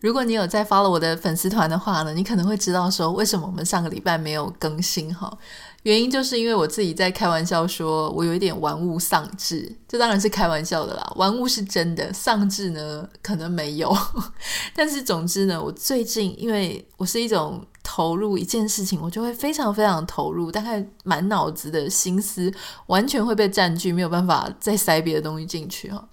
[0.00, 5.36] 如果你有在 follow 我的粉丝团的话呢，你可能会知道说为什么我们上个礼拜没有更新哈。
[5.82, 11.12] 原因就是因为我自己在开玩笑说，我有一点玩物丧志，这当然是开玩笑的啦。
[11.14, 13.96] 玩物是真的，丧志呢可能没有。
[14.74, 22.52] 但是总之呢，我最近因为我是一种投入一件事情，我就会非常非常投入，大概满脑子的心思
[22.86, 26.08] 完全会被占据，没有办法再塞别的东西进去哈。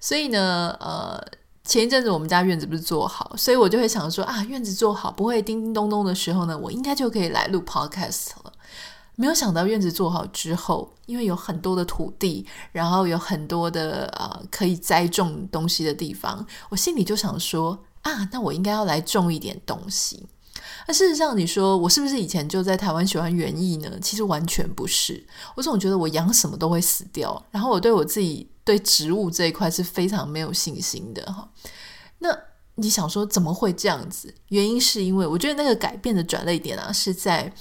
[0.00, 1.22] 所以呢，呃，
[1.64, 8.52] 前一阵子我们家院子不是做好，所以我就会想说啊，院子做好不会叮叮咚咚的时候呢，我应该就可以来录 podcast 了。
[9.14, 20.26] 没有想到院子做好之后，因为有很多的土地，然后有很多的呃可以栽种东西的地方，我心里就想说啊，那我应该要来种一点东西。
[20.88, 23.90] 那事实上，你说我是不是以前就在台湾喜欢园艺呢？
[24.00, 31.50] 其实完全不是，我总觉得我养什么都会死掉，然后我对我自己对植物这一块是非常没有信心的哈。
[32.18, 32.36] 那
[32.76, 34.34] 你想说怎么会这样子？
[34.48, 37.52] 原因是因为我觉得那个改变的转捩点啊，是在。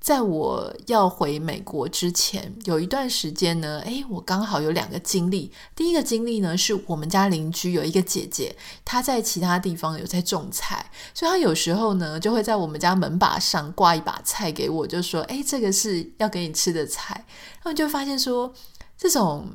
[0.00, 5.52] 在我要回美国之前，有一段时间呢，诶，我刚好有两个经历。
[5.76, 17.26] 第一个经历呢，是我们家邻居有一个姐姐，她在其他地方有在种菜，所以她有时候呢，就会在我们家门把上挂一把菜给我，就说：“诶，这个是要给你吃的菜。”
[17.62, 18.54] 然后就发现说，
[18.96, 19.50] 这种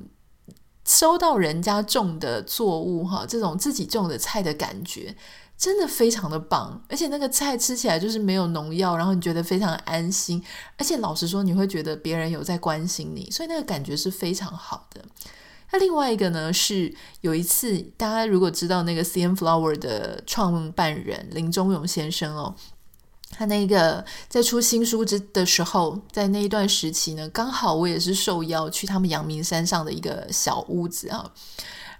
[0.86, 5.16] 收到人家种的作物，哈，这种自己种的菜的感觉。
[5.58, 10.44] 真的非常的棒，而且那个菜吃起来就是没有农药，然后你觉得非常安心，
[10.78, 15.02] 而且老实说，你会觉得别人有在关心你，所以那个感觉是非常好的。
[15.72, 22.54] 那另外一个呢，是有一次，大家如果知道那个 CN Flower 的创办人林忠勇先生哦，
[23.32, 31.30] 他那个在出新书之的时候，在那一段时期呢，刚好我也是受邀去他们阳明山上的一个小屋子啊。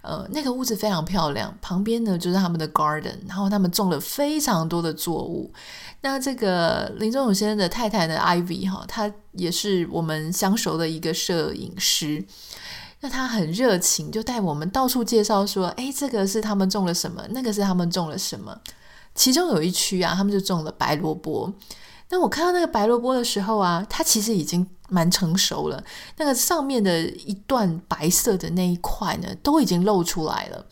[0.02, 5.52] 呃，那个屋子非常漂亮，旁边呢就是他们的 garden，然后他们种了非常多的作物。
[6.02, 12.24] 那这个林忠勇先生的太太呢，Ivy 哈，她也是我们相熟的一个摄影师。
[13.00, 18.56] 那她很热情，就带我们到处介绍说，哎，这个是他们种了什么，那个是他们种了什么。
[19.16, 21.52] 其中有一区啊，他们就种了白萝卜。
[22.10, 25.82] 那我看到那个白萝卜的时候啊，它其实已经蛮成熟了。
[26.18, 30.64] 那个上面的一段白色的那一块呢，都已经露出来了。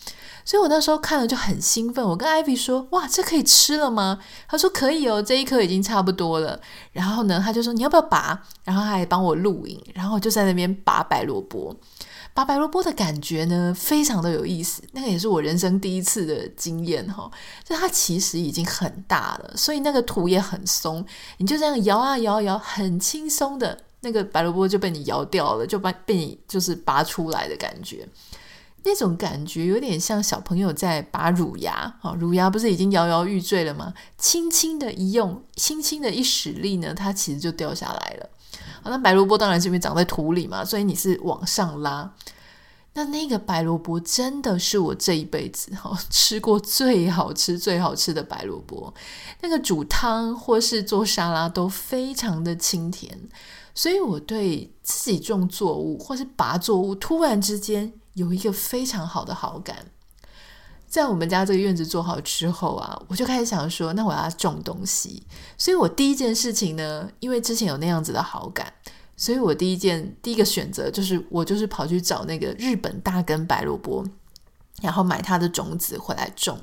[0.44, 2.06] 所以我那时候看了就很兴奋。
[2.06, 6.61] 我跟 Ivy 说：“哇，这可以吃了吗？”他说：“可以哦，这一颗已经差不多了。”
[6.93, 11.75] 然后呢，他就说：“你要不要拔？”然后他还帮我录影，然后就在那边拔白萝卜。
[12.34, 14.83] 拔白萝卜的感觉呢，非常的有意思。
[14.91, 17.31] 那个也是我人生第一次的经验哈。
[17.62, 21.06] 就它其实已经很大了，所以那个土也很松，
[21.39, 28.09] 你就这样摇啊摇啊摇，很轻松的，那个白萝卜就被你摇掉了，就把被你就是拔出来的感觉。
[28.83, 33.94] 那种感觉有点像小朋友在拔乳牙，乳牙不是已经摇摇欲坠了吗？
[34.19, 38.28] 轻轻的一用，轻轻的一使力呢，它其实就掉下来了。
[38.83, 42.15] 好，那白萝卜当然是因为长在土里嘛，所以你是往上拉。
[42.97, 48.95] 那那个白萝卜真的是我这一辈子哈吃过最好吃、最好吃的白萝卜。
[49.41, 53.29] 那个煮汤或是做沙拉都非常的清甜，
[53.75, 59.87] 所以我对自己种作物或是拔作物，突然之间有一个非常好的好感。
[60.94, 65.21] 在我们家这个院子做好之后啊，我就开始想说，那我要种东西。
[65.59, 68.72] 所以我第一件事情呢，因为之前有那样子的好感，
[69.16, 74.06] 所以我第一件第一个选择就是，我就是跑去找那个日本大根白萝卜，
[74.82, 76.56] 然后买它的种子回来种。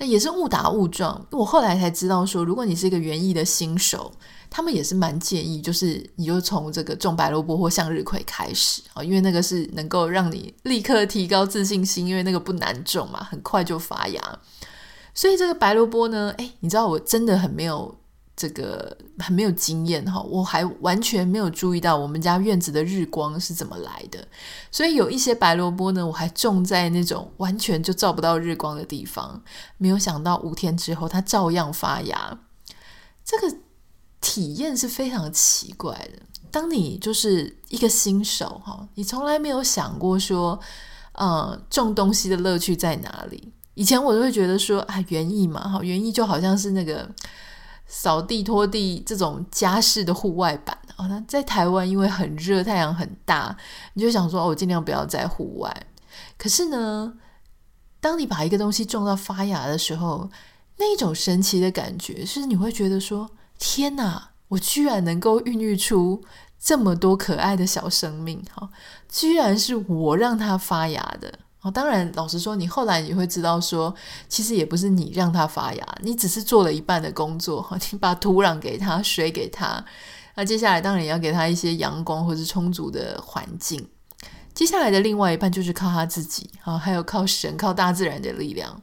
[0.00, 4.10] 那也是误打误撞，我后来才知道说，如果你是一个园艺的新手，
[4.48, 14.38] 他们也是蛮建议，就是你就从这个种白萝卜或向日葵开始啊，因为那个是能够让你立刻提高自信心，因为那个不难种嘛，很快就发芽。
[15.12, 17.94] 所以这个白萝卜呢，诶，你知道我真的很没有
[18.40, 24.26] 这个很没有经验哈，我还完全没有注意到我们家院子的日光是怎么来的，
[24.70, 29.42] 所以有一些白萝卜呢，我还种在那种完全就照不到日光的地方，
[29.76, 32.38] 没有想到五天之后它照样发芽，
[33.22, 33.58] 这个
[34.22, 36.22] 体验是非常奇怪的。
[36.50, 40.58] 当你就是一个新手哈，你从来没有想过说，
[41.12, 43.52] 呃，种东西的乐趣在哪里？
[43.74, 47.06] 以前我都会觉得说啊，园艺嘛，哈，园艺就好像是那个。
[47.92, 53.56] 扫地拖地这种家事的户外版哦，那在台湾因为很热，太阳很大，
[53.94, 55.86] 你就想说哦，我尽量不要在户外。
[56.38, 57.14] 可是呢，
[58.00, 60.30] 当你把一个东西种到发芽的时候，
[60.78, 63.28] 那种神奇的感觉是你会觉得说
[63.58, 66.22] ：“天哪，我居然能够孕育出
[66.60, 68.40] 这么多可爱的小生命！
[68.54, 68.70] 哈，
[69.08, 73.94] 居然是我让它发芽的。”哦，当然，老实说，你后来你会知道说，
[74.28, 77.60] 其实也不是你让它发芽，你只是做了一半的工作。
[77.60, 79.84] 哈， 你把土壤给它，水给它，
[80.36, 83.88] 那接下来当然也要给它一些阳光或是充足的环境。
[84.54, 88.80] 接下来的另外一半就是靠他自己，啊，还有靠神、靠大自然的力量。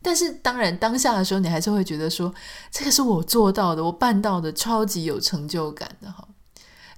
[0.00, 2.32] 但是当然，当下的时候，你还是会觉得说，
[2.70, 6.26] 这个是我做到的，我办到的，超级有成就感的哈。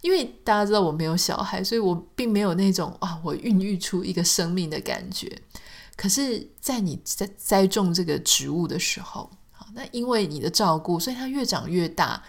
[0.00, 5.30] 因为大家知道我没有小孩，所以我并没有那种啊，我孕育出一个生命的感觉。
[5.94, 12.22] 可是，在你在栽种这个植物的时候，好，那因为你的照顾，所以它越长越大，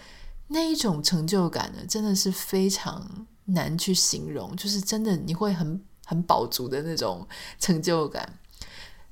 [0.48, 7.26] 那一种成就感呢，真的是非常难去形容，就是真的你会很很饱足的那种
[7.58, 8.38] 成就感。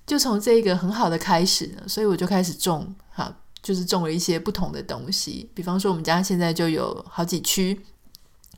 [0.05, 7.79] 就从这个很好的开始呢，所以我就开始种，哈，就是种了一些不同的东西，比方说我们家现在就有好几区。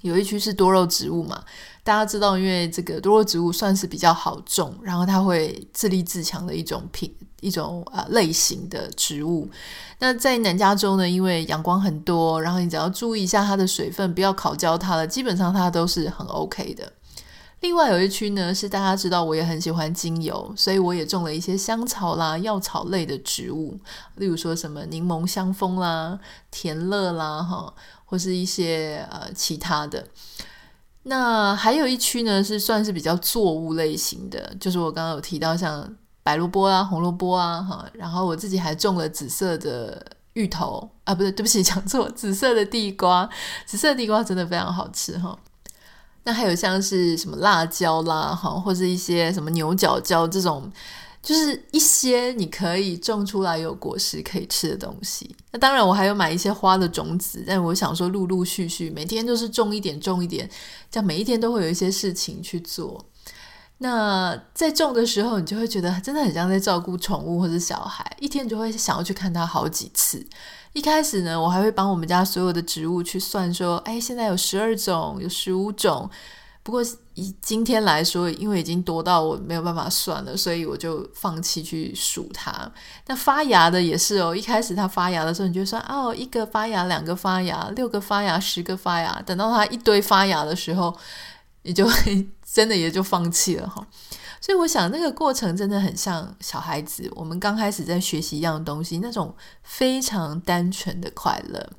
[0.02, 1.44] 有一区是多肉植物嘛，
[1.84, 9.48] 大家知道，因为这个多肉植物算是比较好种，然后它会自立自强的一种品一种呃类型的植物。
[10.00, 16.92] 那在南加州呢，因为阳光很多，然后你只要注意一下它的水分，不要烤焦它了，基本上它都是很 OK 的。
[17.60, 23.80] 另外有一区呢，是大家知道我也很喜欢精油，所以我也种了一些香草啦、药草类的植物，
[24.16, 26.20] 例如说什么柠檬香风啦、
[26.50, 27.72] 甜乐啦，哈。
[28.12, 30.06] 或是一些呃其他的，
[31.04, 43.30] 那还有一区呢，是算是比较作物类型的，就是我刚刚有提到像白萝卜啊、红萝卜啊，哈，然后我自己还种了紫色的芋头啊，不对，对不起， 讲错，紫色的地瓜，
[43.66, 45.40] 紫色地瓜真的非常好吃哈。
[46.26, 50.70] 那还有像是什么辣椒啦，哈，或是一些什么牛角椒这种。
[51.22, 55.36] 就是一些你可以种出来有果实可以吃的东西。
[55.52, 60.50] 那当然，我还有买一些花的种子，但我想说，陆陆续续每天都是种一点，种一点，
[60.90, 63.06] 这样每一天都会有一些事情去做。
[63.78, 70.26] 那在种的时候，你就会觉得真的很像在照顾宠物或者小孩，一天就会想要去看它好几次。
[70.74, 76.10] 一开始呢，我还会帮我们家所有的植物去算，说，哎，现在有十二种，有十五种。
[76.64, 76.80] 不过
[77.16, 82.72] 以今天来说，因为已经多到我没有办法算了，所以我就放弃去数它。
[83.08, 89.20] 那发芽的也是哦，一开始它发芽的时候，你就算哦，一个发芽，两个发芽，六个发芽，十个发芽。
[89.26, 90.96] 等到它一堆发芽的时候，
[91.64, 93.84] 你就会真的也就放弃了哈。
[94.40, 101.70] 所以我想那个过程真的很像小孩子，我们刚开始在学习一样东西，那种非常单纯的快乐。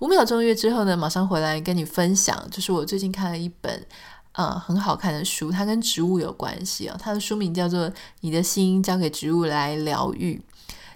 [0.00, 3.86] 五秒钟月之后呢，马上回来跟你分享，就是我最近看了一本。
[4.36, 6.94] 啊、很好看的书，它跟植物有关系啊。
[7.00, 7.88] 它的书名叫做
[8.20, 10.38] 《你的心交给植物来疗愈》，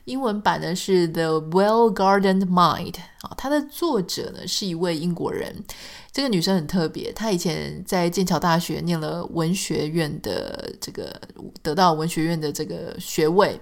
[0.05, 2.93] 英文版呢是《The Well-Gardened Mind》
[3.23, 3.33] 啊。
[3.39, 5.65] 它的作者呢是一位英国人，
[6.13, 11.19] 这个女生很特别，她以前在剑桥大学念了文学院的这个，
[11.63, 13.59] 得到文学院的这个学位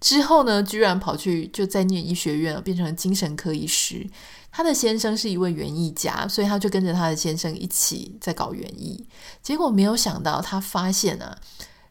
[0.00, 4.08] 之后呢，居然跑去就在念医学院，变成精神科医师。
[4.52, 9.06] 他的先生是一位园艺家，所以他就跟着他的先生一起在搞园艺。
[9.42, 11.38] 结果没有想到，他发现啊，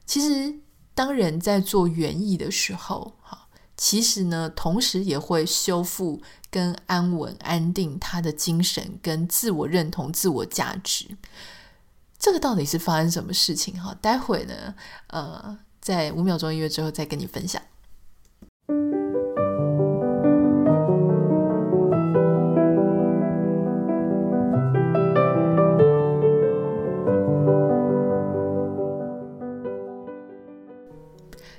[0.05, 0.53] 其实
[0.95, 3.47] 当人在做园艺的时候，哈，
[3.77, 11.17] 其实呢，同时也会修复跟安稳、安定他的精神跟自我认同、自我价值。
[12.17, 13.79] 这个到底是发生什么事情？
[13.79, 14.73] 哈，待会呢，
[15.07, 17.61] 呃，在五秒钟音乐之后再跟你分享。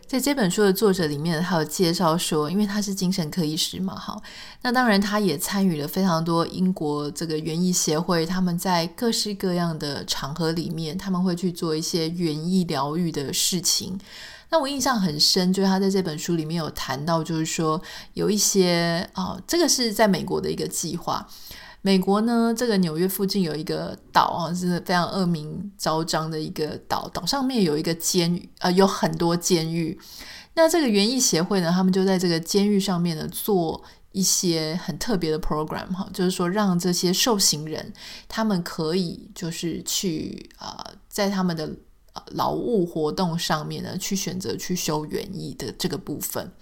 [0.06, 4.16] 在这本书的作者里面，他有介绍说，因为他是精神科医师嘛，哈，
[4.62, 13.98] 那当然他也参与了非常多英国这个园艺协会，他们在各式各样的场合里面，他们会去做一些园艺疗愈的事情。
[14.56, 17.78] 那我印象很深，就是他在这本书里面有谈到，就是说
[18.14, 21.28] 有一些哦，这个是在美国的一个计划。
[21.82, 27.06] 美国呢，这个纽约附近有一个岛啊，是非常恶名昭彰的一个岛。
[27.10, 30.00] 岛上面有一个监狱，呃，有很多监狱。
[30.54, 37.92] 那这个园艺协会呢，他们就在这个监狱上面呢，做一些很特别的 program 哈，就是说让这些受刑人，
[38.26, 41.70] 他们可以就是去呃，在他们的
[42.32, 46.52] 劳务活动上面呢，去选择去修园艺的这个部分。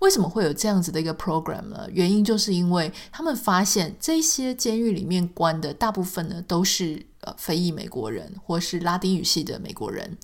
[0.00, 1.88] 为什么会有这样子的一个 program 呢？
[1.92, 10.16] 原因就是因为他们发现这些监狱里面关的大部分呢都是呃非裔美国人或是拉丁语系的美国人。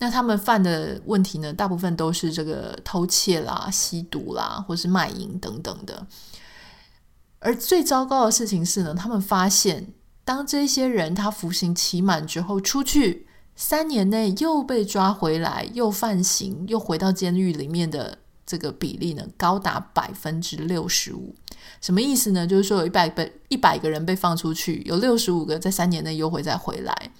[0.00, 6.06] 那他们犯的问题呢，大部分都是这个偷窃啦、吸毒啦，或是卖淫等等的。
[7.40, 9.92] 而最糟糕的事情是呢，他们发现，
[10.24, 13.27] 当这些人他服刑期满之后出去，
[13.60, 21.34] 三年内又被抓回来，又犯刑，又回到监狱里面的这个比例呢，高达百分之六十五。
[21.80, 22.46] 什么意思呢？
[22.46, 27.10] 就是说有一百个一百个人被放出去，有六十五个在三年内又会再回来。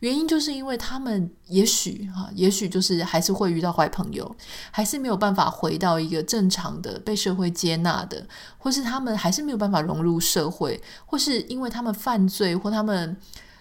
[0.00, 4.36] 原因就是因为他们也许哈，也许就是还是会遇到坏朋友，
[4.70, 8.26] 还是没有办法回到一个正常的被社会接纳的，
[8.58, 13.16] 或是他们还是没有办法融入社会，或是因为他们犯罪或他们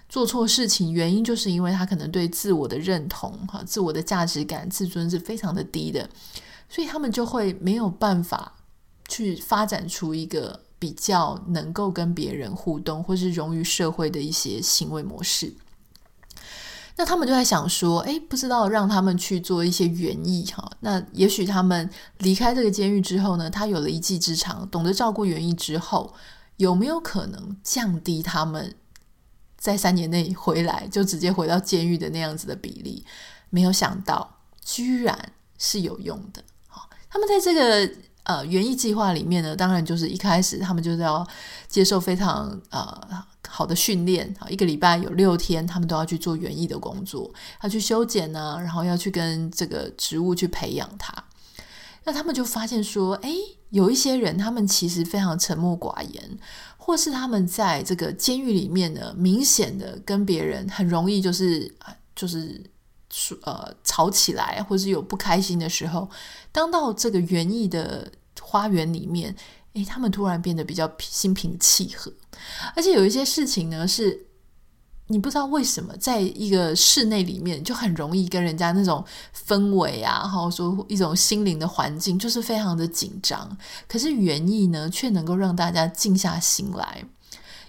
[0.10, 6.10] 做错事情，原因就是因为他可能对自我的认同哈、自我的价值感、自尊是非常的低的，
[6.70, 8.54] 所以他们就会没有办法
[9.08, 15.54] 去发展出一个比较能够跟别人互动或是融于社会的一些行为模式。
[17.00, 20.72] 那他们就在想说，诶，不知道让他们去做一些园艺哈。
[20.80, 21.88] 那也许他们
[22.18, 26.12] 离开这个监狱之后呢，他有了一技之长，懂得照顾园艺之后，
[26.56, 28.74] 有没有可能降低他们
[29.68, 33.06] 在三年内回来就直接回到监狱的那样子的比例？
[33.50, 36.42] 没有想到，居然是有用的。
[36.68, 37.92] 好，他们在这个
[38.24, 41.28] 呃园艺计划里面呢，当然就是一开始他们就是要
[41.68, 43.26] 接受非常呃。
[43.50, 47.34] 好的训练啊，一个礼拜有六天，他们都要去做园艺的工作，
[47.64, 51.14] 要去修剪呢，然后要去跟这个植物去培养它。
[52.04, 53.34] 那他们就发现说，诶，
[53.70, 56.38] 有一些人，他们其实非常沉默寡言，
[56.88, 61.70] 或是他们在这个监狱里面呢，明显的跟别人很容易就是
[62.16, 62.64] 就是
[63.42, 66.10] 呃吵起来，或是有不开心的时候，
[66.54, 69.36] 当到这个园艺的花园里面。
[69.74, 72.12] 诶，他们突然变得比较心平气和，
[72.76, 74.26] 而且有一些事情呢，是
[75.08, 79.04] 你不知道为什么，在一个室内里面就很容易跟人家那种
[79.48, 83.58] 氛围啊，然后说一种心灵的环境，就是非常的紧张。
[83.88, 87.04] 可是园艺呢，却能够让大家静下心来。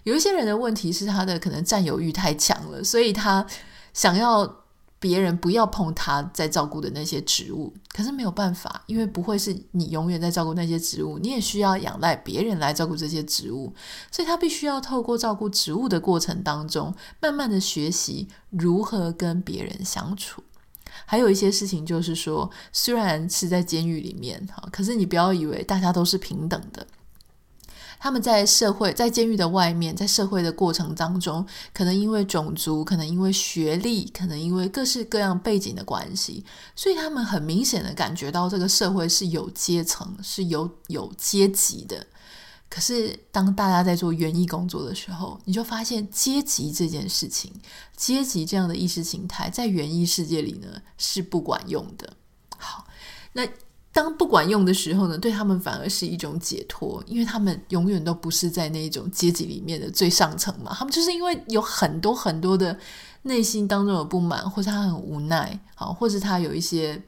[0.04, 3.47] 有一些人的问题是他的可能占有欲太强了，所以他
[3.92, 4.68] 想要。
[5.00, 13.73] 别人不要碰他在照顾的那些植物，可是没有办法，因为不会是你永远在照顾那些植物，你也需要仰赖别人来照顾这些植物，
[14.11, 20.43] 所以他必须要透过照顾植物的过程当中，慢慢的学习如何跟别人相处。
[21.07, 26.87] 还有一些事情就是说，虽然是在监狱里面哈，可是你不要以为大家都是平等的。
[28.00, 36.45] 他们在社会，在监狱的外面，在社会的过程当中，可能因为种族，可能因为学历，可能因为各式各样背景的关系，
[36.76, 42.07] 所以他们很明显的感觉到这个社会是有阶层，是有有阶级的。
[42.71, 47.52] 可是当大家在做园艺工作的时候，你就发现阶级这件事情，
[47.97, 52.12] 阶级这样的意识形态，在园艺世界里呢是不管用的。
[52.57, 52.87] 好，
[53.33, 53.47] 那。
[53.99, 60.73] 当不管用的时候呢，对他们反而是一种解脱，因为他们永远都不是在那种阶级里面的最上层嘛。
[60.73, 62.78] 他们就是因为有很多很多的
[63.23, 67.02] 内心当中有不满，或者他很无奈，好，或者他有一些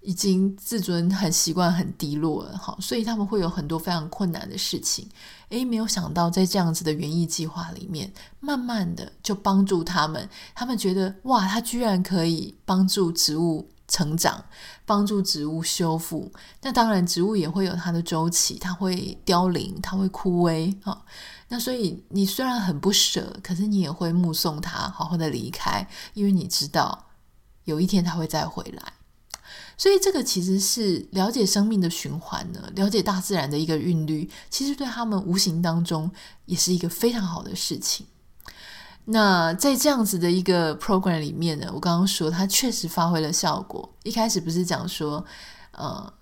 [0.00, 5.08] 已经自尊很习惯很低落了，好，所以他们会有很多非常困难的事情。
[5.50, 13.68] 诶，没有想到在这样子的园艺计划里面，慢慢的就帮助他们，他们觉得哇，他居然可以帮助植物。
[13.88, 14.44] 成长，
[14.84, 16.32] 帮助植物修复。
[16.62, 21.04] 那当然，植物也会有它的周期，它会凋零，它会枯萎啊。
[21.48, 27.06] 那所以，你虽然很不舍，可是你也会目送它好好的离开，因为你知道
[27.64, 28.92] 有一天它会再回来。
[29.78, 36.10] 所以，这个其实是了解生命的循环呢，了解大自然的一个韵律，其实对他们无形当中
[36.46, 38.06] 也是一个非常好的事情。
[39.08, 43.94] 那在这样子的一个 program 里面呢，我刚刚说它确实发挥了效果。
[44.02, 45.24] 一开始不是讲说，
[45.70, 46.12] 呃，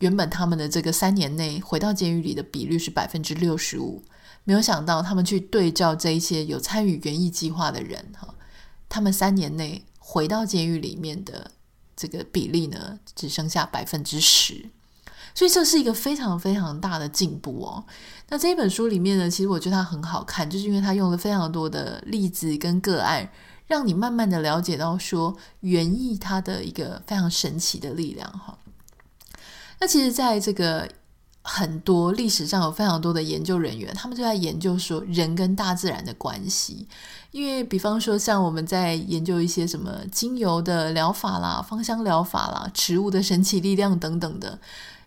[0.00, 4.02] 原本他们的这个三年内回到监狱里的比率是百分之六十五，
[4.44, 8.34] 没有想到他们去对照这一些有参与园艺计划的人哈，
[8.90, 11.50] 他们三年内回到监狱里面的
[11.96, 14.68] 这个比例呢，只剩下百分之十。
[15.34, 17.84] 所以这是一个非常非常大的进步哦。
[18.28, 23.28] 那这一本书里面呢，其实我觉得它很好看，就是因为它用了非常多的例子跟个案，
[23.66, 28.56] 让你慢慢的了解到说园艺它的一个非常神奇的力量哈。
[29.80, 30.88] 那其实在这个
[31.42, 36.88] 很多历史上有非常多的研究人员，他们就在研究说人跟大自然的关系。
[37.32, 44.58] 因为比方说像我们在研究一些什么精油的疗法啦、芳香疗法啦、植物的神奇力量等等的。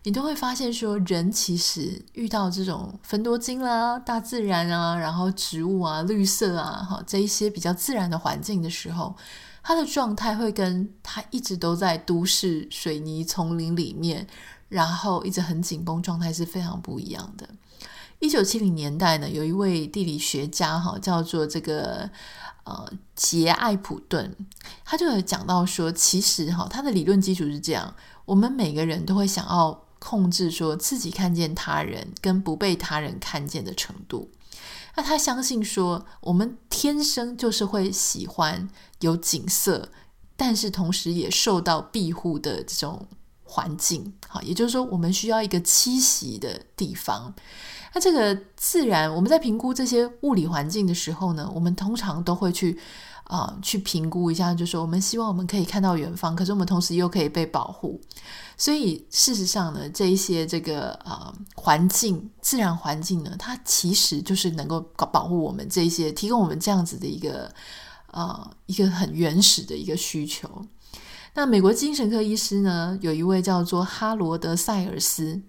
[0.08, 9.14] 你都会发现，说人其实遇到这种芬多精啦、大自然啊，然后植物啊、绿色啊，哈，这一些比较自然的环境的时候，
[9.62, 14.26] 他的状态会跟他一直都在都市水泥丛林里面，
[14.70, 17.46] 然后一直很紧绷状态是非常不一样的。
[18.18, 22.08] 一九七零年代呢，有一位地理学家哈，叫做这个
[22.64, 24.34] 呃杰艾普顿，
[24.86, 34.30] 他就有讲到说，其实哈，他的理论基础是这样：我们每个人都会想要控制说自己看见他人跟不被他人看见的程度。
[34.96, 38.68] 那他相信说，我们天生就是会喜欢
[39.00, 39.90] 有景色，
[40.36, 43.06] 但是同时也受到庇护的这种
[43.44, 44.12] 环境。
[44.26, 47.32] 好，也就是说，我们需要一个栖息的地方。
[47.94, 52.78] 那这个自然，我们在评估这些物理环境的时候呢，我们通常都会去
[53.28, 58.00] 啊、去评估一下，就是我们希望我们可以看到远方，可是我们同时又可以被保护。
[58.56, 64.80] 所以事实上呢，这一些这个呃环境、自然环境呢，它其实就是能够
[65.12, 67.52] 保护我们这一些，提供我们这样子的一个
[68.10, 70.48] 呃一个很原始的一个需求。
[71.34, 75.40] 那美国精神科医师呢，有一位叫做哈罗德·塞尔斯。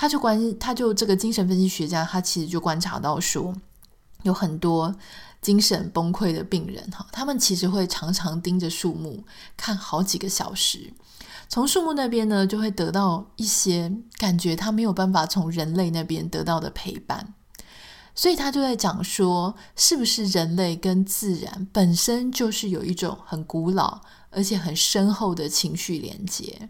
[0.00, 3.52] 他就关，他就这个精神分析学家，他其实就观察到说，
[4.22, 4.94] 有很多
[5.48, 9.24] 精神崩溃的病人哈，他们其实会常常盯着树木
[9.56, 10.92] 看好几个小时，
[11.48, 17.32] 从树木那边呢，就会得到一些感觉他没有办法从人类那边得到的陪伴，
[18.14, 26.68] 所以他就在讲说，是不是人类跟自然本身就是有一种很古老而且很深厚的情绪连接？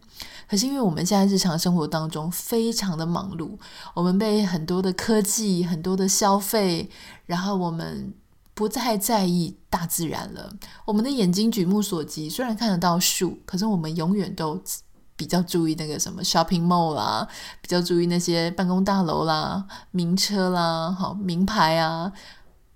[0.49, 3.59] 可是因为我们现在日常生活当中非常的忙碌，
[3.93, 6.89] 我们被很多的科技、很多的消费，
[7.27, 8.15] 然后我们
[8.59, 10.53] 不再在意大自然了。
[10.85, 14.61] 我们的眼睛举目所及，虽然看得到树，可是我们永远都
[15.15, 17.29] 比较注意那个什么 shopping mall 啦，
[17.63, 22.13] 比较注意那些办公大楼啦、名车啦、好名牌啊。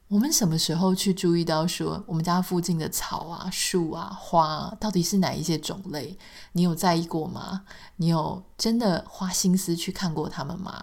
[0.07, 6.17] 我们什么时候去注意到说我们家附近的草啊、树啊、花啊，到底是哪一些种类？
[6.53, 7.63] 你有在意过吗？
[7.97, 10.81] 你有真的花心思去看过它们吗？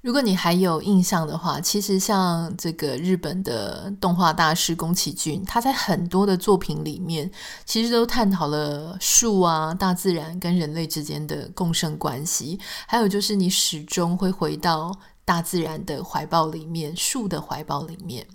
[0.00, 7.30] 如果你还有印象的话，其实像这个日本的动画大师宫崎骏，他在很多的作品里面，
[7.64, 14.96] 其实都探讨了树啊、大自然跟人类之间的共生关系，还有就是你始终会回到。
[15.28, 18.26] 大自然的怀抱里面，树的怀抱里面，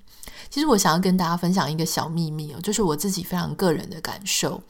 [0.50, 4.62] 其实我想要跟大家分享一个小秘密哦，就是我自己非常个人的感受，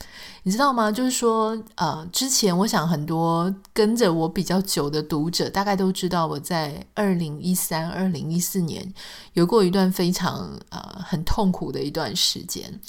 [0.43, 0.91] 你知道吗？
[0.91, 8.93] 就是说，呃，之前我想很多跟着我比较久的读者，大概都知道我在二零一三、二零一四年
[9.33, 12.79] 有过一段非常呃很痛苦的一段时间。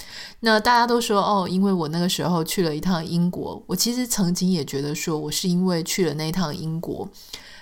[0.40, 7.08] 那大家都说哦，因为我那个时候去了一趟英国，我其实曾经也觉得说我是因为去了那一趟英国。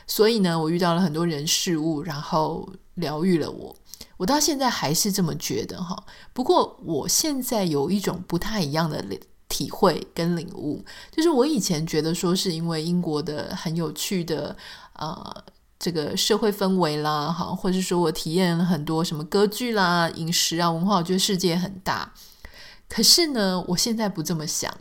[0.06, 3.74] 所以呢，我遇到了很多人事物，然后疗愈了我。
[4.22, 6.00] 我到现在还是这么觉得哈。
[6.32, 9.04] 不过我现在有一种不太一样的
[9.48, 14.56] 体会跟领悟，就是我以前觉得说是因为英国的很有趣的
[14.92, 15.44] 呃
[15.76, 22.14] 这个社会氛围啦，哈，或者说我体验了很多什么歌剧啦、饮食啊、文化，我觉得世界很大。
[22.88, 24.72] 可是呢，我现在不这么想，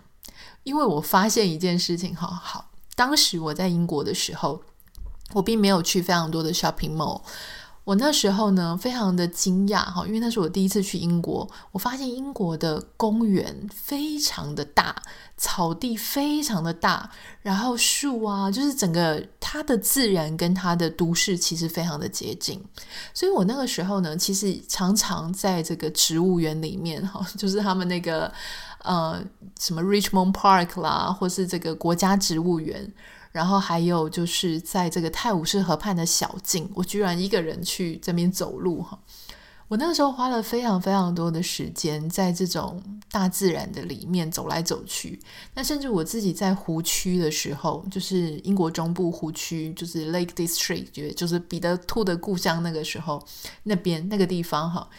[0.62, 4.62] 因为我发现一件事情，哈，好，当时我在英国的时候。
[5.34, 7.21] 我并没有去非常多的 shopping mall。
[7.84, 11.50] 我那时候呢，非常的惊讶哈，因为那是我第一次去英国。
[11.72, 14.96] 我发现英国的公园非常的大，
[15.36, 17.10] 草地非常的大，
[17.41, 22.63] 然后树啊，就是整个它的自然跟它的都市其实非常的接近。
[23.15, 28.32] 所以我那个时候呢，其实常常在这个植物园里面哈， 就是他们那个
[28.84, 29.20] 呃
[29.60, 32.94] 什么 Richmond Park 啦，或是这个国家植物园。
[33.32, 39.00] 然后还有就是在这个泰晤士河畔的小径，我居然一个人去这边走路哈。
[39.70, 45.17] 我那个时候花了非常非常多的时间在这种大自然的里面走来走去。
[45.54, 52.62] 那甚至我自己在湖区的时候，就是英国中部湖区，就是 Lake District，就是彼得兔的故乡。
[52.62, 53.26] 那个时候，
[53.63, 54.89] 那边那个地方哈，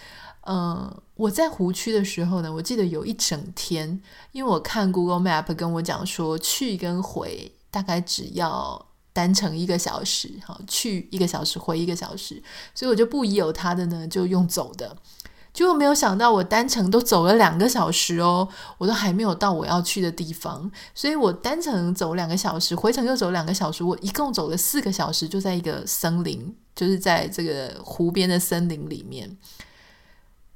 [0.47, 7.53] 嗯，我在湖区的时候呢，我记得有一整天，因为我看 Google Map 跟我讲说去跟回。
[7.73, 12.41] 大概只要单程一个小时，哈，去一个小时，回一个小时，
[12.75, 14.97] 所以我就不疑有他的呢，就用走的。
[15.53, 29.37] 结果没有想到，我单程都走了两个小时哦，我都还没有到我要去的地方，所以我单程走两个小时，回程又走两个小时，我一共走了四个小时，就在一个森林，就是在这个湖边的森林里面。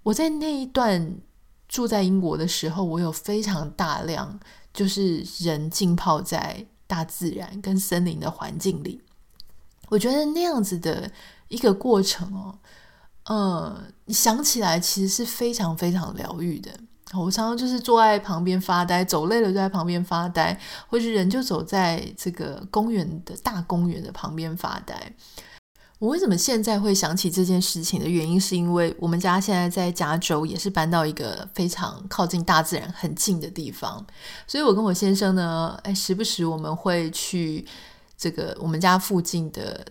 [0.02, 1.18] 我在那一段
[1.68, 4.40] 住在英国的时候，我有非常大量
[4.72, 6.64] 就是人浸泡在。
[6.86, 9.02] 大自然跟森林的环境里，
[9.88, 11.10] 我觉得那样子的
[11.48, 12.58] 一个过程哦，
[13.24, 16.70] 呃，你想起来其实是非常非常疗愈的。
[17.12, 25.12] 我常常就是坐在旁边发呆，走累了就在旁边发呆，或是人就走在这个公园的大公园的旁边发呆。
[25.98, 34.06] 我为什么现在会想起这件事情的原因，是因为我们家现在在加州，也是搬到一个非常靠近大自然很近的地方，
[34.46, 37.66] 所以我跟我先生呢，哎，时不时我们会去
[38.16, 39.84] 这个我们家附近的。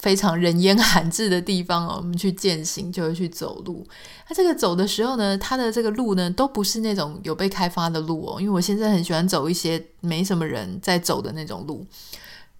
[0.00, 3.86] 非常人烟罕至的地方哦，我们去践行就会去走路。
[4.28, 11.86] 那这个走的时候呢，它的这个路呢，都不是那种有被开发的路哦，因为我现在很喜欢走一些没什么人在走的那种路，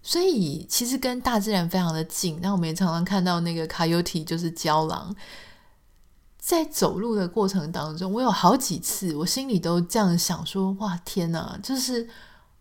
[0.05, 2.37] 所以其实跟大自然非常的近。
[2.41, 5.15] 那我们也常常看到那个 coyote，就是郊狼，
[6.37, 12.07] 在走路的过程当中，我有好几次，我心里都这样想说：哇，天哪，就是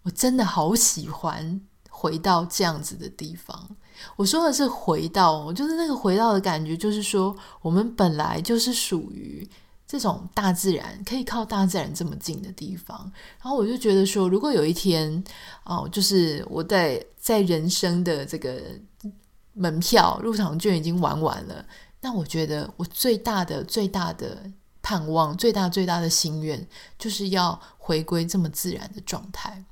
[0.02, 3.68] 我真的好喜欢回到这样子的地方。
[4.16, 9.48] 我说的是回到，就是那个回到的感觉，就是说我们本来就是属于
[9.92, 12.98] 这种大自然，可以靠大自然这么近的地方。
[13.42, 15.22] 然后我就觉得说，如果有一天
[15.64, 18.58] 哦，就是我在在人生的这个
[19.52, 21.62] 门票入场券已经玩完了，
[22.00, 24.50] 那我觉得我最大的最大的
[24.80, 26.66] 盼望，最大最大的心愿，
[26.98, 29.62] 就是要回归这么自然的状态。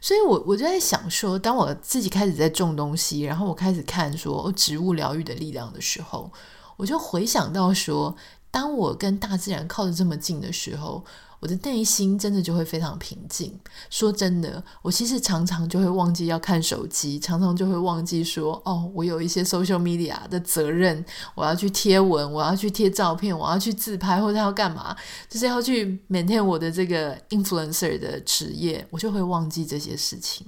[0.00, 6.30] 所以我，我我就在想说，当我自己开始在种东西，然后我开始看说植物疗愈的力量的时候，
[6.76, 8.14] 我就回想到说，
[8.50, 11.04] 当我跟大自然靠得这么近的时候。
[11.40, 13.58] 我的内心真的就会非常平静。
[13.88, 21.02] 说真的，我其实常常就会忘记要看手机，常常就会忘记说，哦，我有一些 social media 的责任，
[21.34, 24.94] 我要去贴文，我要去贴照片，我要去自拍，或者要干嘛，
[25.30, 30.46] 就是要去 maintain 我的这个 influencer 的职业，我就会忘记这些事情。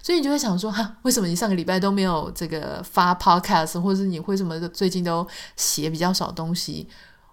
[0.00, 5.26] 所以你就会想说，哈，为什么你上个礼拜都没有这个发 podcast，或者是你为什么最近都
[5.56, 6.86] 写比较少东西？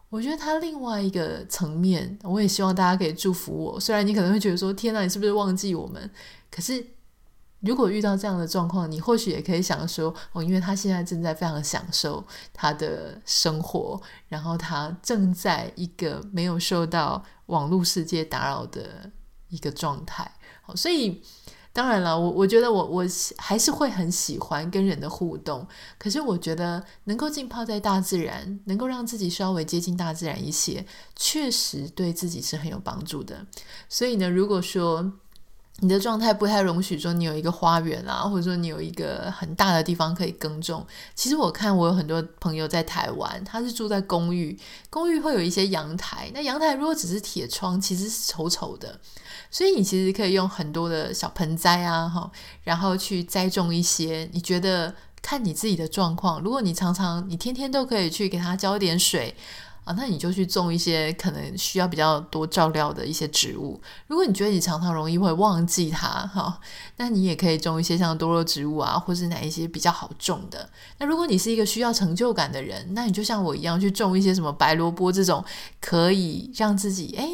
[0.10, 3.80] 我觉得他另外一个层面，我也希望大家可以祝福我。
[3.80, 6.10] 虽然你可能会觉得说：“天哪，你是不是忘记我们？”
[6.50, 6.86] 可是
[7.60, 19.12] 如果遇到这样的状况，你或许也可以想说：“哦，因为他现在正在非常享受他的生活，然后他正在一个没有受到网络世界打扰的
[19.50, 20.32] 一个状态。”
[20.64, 21.22] 好，所以。
[21.78, 23.06] 当然了，我我觉得我我
[23.38, 25.68] 还是会很喜欢跟人的互动。
[26.00, 30.84] 可是我觉得能够浸泡在大自然，能够让自己稍微接近大自然一些，
[31.16, 33.46] 确实对自己是很有帮助的。
[33.88, 35.14] 所以呢，如果说
[35.82, 44.58] 你的状态不太容许说你有一个花园啊，或者说你有一个很大的地方可以耕种，其实我看我有很多朋友在台湾，他是住在公寓，
[44.90, 49.00] 公寓会有一些阳台，那阳台如果只是铁窗，其实是丑丑的。
[49.50, 52.30] 所以你其实可以用很多的小盆栽啊，哈，
[52.64, 56.42] 然后去栽种一些你觉得看你自己的状况。
[56.42, 59.36] 如果你常常你天天都可以去给它浇点水
[59.86, 63.82] 啊，那你就去种一些可能需要比较多照料的一些植物。
[64.08, 66.60] 如果你觉得你常常容易会忘记它，哈，
[66.98, 70.70] 那你也可以种一些像多肉植物啊，或是哪一些比较好种的。
[70.98, 75.42] 那如果你是一个需要成就感的人，那你就像我一样去种一些什么白萝卜这种，
[75.80, 77.30] 可以让自己诶。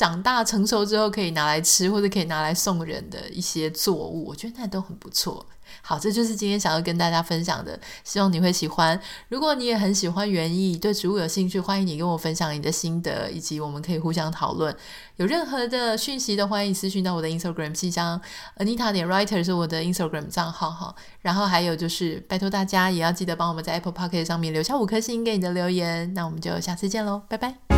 [0.00, 5.44] 长大成熟之后可以拿来吃，或者可以拿来送人的一些作物，我觉得那都很不错。
[5.82, 8.98] 好，这就是今天想要跟大家分享的，希望你会喜欢。
[9.28, 14.74] 如果你也很喜欢园艺，对植物有兴趣，欢迎你跟我分享你的心得，以及我们可以互相讨论。
[15.16, 18.18] 有任何的讯息都欢迎私讯到我的 Instagram 信箱
[18.56, 20.94] ，Anita 点 Writer 是我的 Instagram 账号哈。
[21.20, 26.14] 然后还有就是拜托大家也要记得帮我们在 Apple Podcast 上面留下五颗星给你的留言。
[26.14, 27.69] 那我们就下次见喽，拜拜。